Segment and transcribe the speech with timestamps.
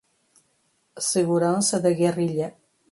[0.97, 2.55] Segurança da Guerrilha